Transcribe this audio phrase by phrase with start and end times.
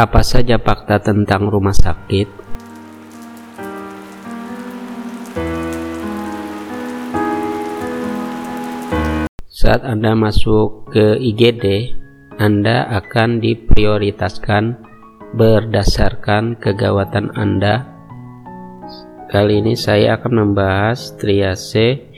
[0.00, 2.24] Apa saja fakta tentang rumah sakit?
[9.44, 11.92] Saat Anda masuk ke IGD,
[12.40, 14.80] Anda akan diprioritaskan
[15.36, 17.84] berdasarkan kegawatan Anda.
[19.28, 22.08] Kali ini saya akan membahas triase.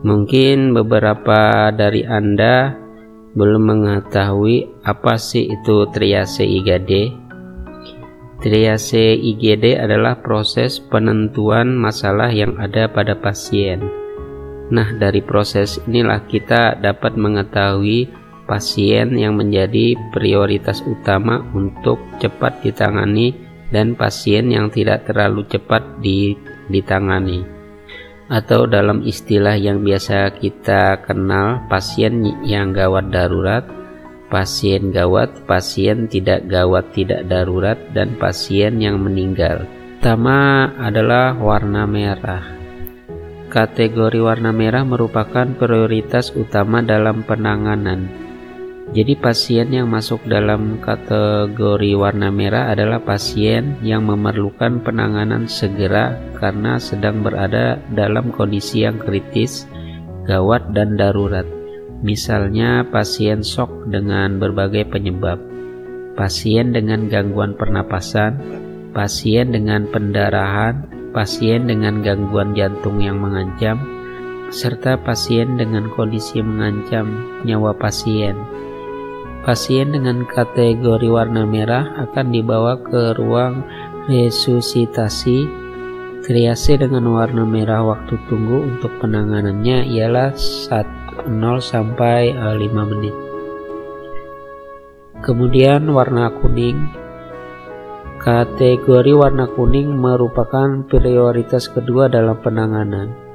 [0.00, 2.87] Mungkin beberapa dari Anda
[3.36, 7.12] belum mengetahui apa sih itu triase IGD.
[8.38, 13.82] Triase IGD adalah proses penentuan masalah yang ada pada pasien.
[14.70, 18.06] Nah, dari proses inilah kita dapat mengetahui
[18.46, 23.34] pasien yang menjadi prioritas utama untuk cepat ditangani
[23.68, 25.84] dan pasien yang tidak terlalu cepat
[26.72, 27.57] ditangani
[28.28, 33.64] atau dalam istilah yang biasa kita kenal pasien yang gawat darurat,
[34.28, 39.64] pasien gawat, pasien tidak gawat tidak darurat, dan pasien yang meninggal.
[39.98, 42.44] Pertama adalah warna merah.
[43.48, 48.27] Kategori warna merah merupakan prioritas utama dalam penanganan
[48.88, 56.80] jadi pasien yang masuk dalam kategori warna merah adalah pasien yang memerlukan penanganan segera karena
[56.80, 59.68] sedang berada dalam kondisi yang kritis,
[60.24, 61.44] gawat dan darurat.
[62.00, 65.36] Misalnya pasien shock dengan berbagai penyebab,
[66.16, 68.40] pasien dengan gangguan pernapasan,
[68.96, 73.76] pasien dengan pendarahan, pasien dengan gangguan jantung yang mengancam,
[74.48, 77.04] serta pasien dengan kondisi mengancam
[77.44, 78.32] nyawa pasien
[79.48, 83.64] Pasien dengan kategori warna merah akan dibawa ke ruang
[84.04, 85.48] resusitasi.
[86.20, 91.32] Triase dengan warna merah waktu tunggu untuk penanganannya ialah 0
[91.64, 93.16] sampai 5 eh, menit.
[95.24, 96.84] Kemudian warna kuning.
[98.20, 103.27] Kategori warna kuning merupakan prioritas kedua dalam penanganan.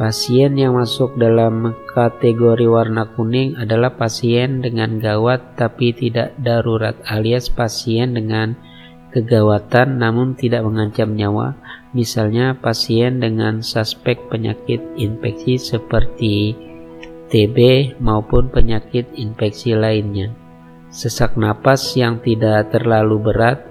[0.00, 7.52] Pasien yang masuk dalam kategori warna kuning adalah pasien dengan gawat tapi tidak darurat alias
[7.52, 8.56] pasien dengan
[9.12, 11.52] kegawatan namun tidak mengancam nyawa.
[11.92, 16.56] Misalnya pasien dengan suspek penyakit infeksi seperti
[17.28, 17.58] TB
[18.00, 20.32] maupun penyakit infeksi lainnya.
[20.88, 23.69] Sesak napas yang tidak terlalu berat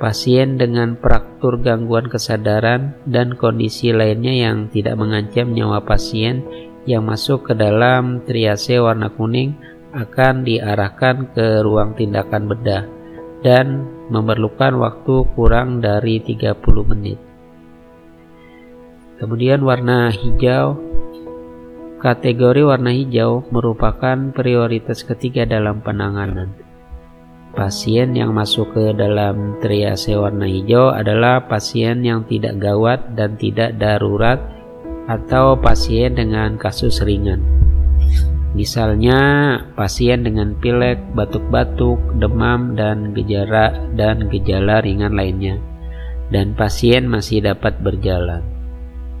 [0.00, 6.40] pasien dengan fraktur gangguan kesadaran dan kondisi lainnya yang tidak mengancam nyawa pasien
[6.88, 9.52] yang masuk ke dalam triase warna kuning
[9.92, 12.88] akan diarahkan ke ruang tindakan bedah
[13.44, 16.56] dan memerlukan waktu kurang dari 30
[16.88, 17.20] menit.
[19.20, 20.90] Kemudian warna hijau
[22.00, 26.69] Kategori warna hijau merupakan prioritas ketiga dalam penanganan.
[27.50, 33.74] Pasien yang masuk ke dalam triase warna hijau adalah pasien yang tidak gawat dan tidak
[33.74, 34.38] darurat
[35.10, 37.42] atau pasien dengan kasus ringan.
[38.54, 39.18] Misalnya
[39.74, 45.58] pasien dengan pilek, batuk-batuk, demam dan gejala dan gejala ringan lainnya.
[46.30, 48.46] Dan pasien masih dapat berjalan.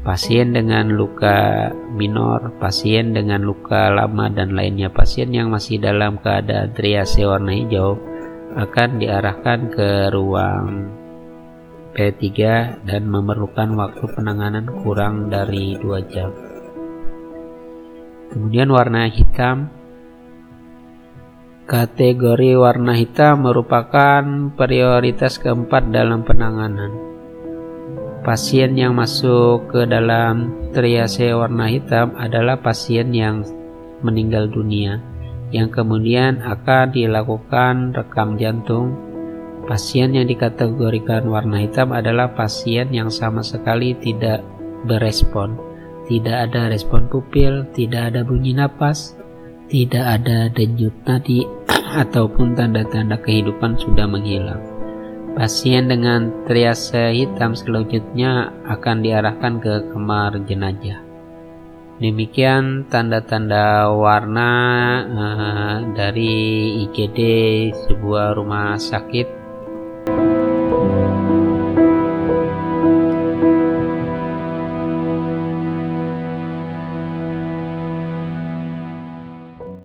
[0.06, 1.68] Pasien dengan luka
[1.98, 8.09] minor, pasien dengan luka lama dan lainnya pasien yang masih dalam keadaan triase warna hijau
[8.50, 10.90] akan diarahkan ke ruang
[11.94, 12.26] P3
[12.86, 16.30] dan memerlukan waktu penanganan kurang dari 2 jam.
[18.30, 19.70] Kemudian warna hitam
[21.70, 24.22] Kategori warna hitam merupakan
[24.58, 26.90] prioritas keempat dalam penanganan.
[28.26, 33.46] Pasien yang masuk ke dalam triase warna hitam adalah pasien yang
[34.02, 34.98] meninggal dunia
[35.50, 38.94] yang kemudian akan dilakukan rekam jantung.
[39.66, 44.42] Pasien yang dikategorikan warna hitam adalah pasien yang sama sekali tidak
[44.88, 45.54] berespon,
[46.10, 49.14] tidak ada respon pupil, tidak ada bunyi napas,
[49.70, 51.46] tidak ada denyut nadi
[52.02, 54.62] ataupun tanda-tanda kehidupan sudah menghilang.
[55.38, 61.09] Pasien dengan triase hitam selanjutnya akan diarahkan ke kamar jenazah.
[62.00, 64.50] Demikian tanda-tanda warna
[65.04, 66.32] uh, dari
[66.88, 67.20] IGD
[67.76, 69.39] sebuah rumah sakit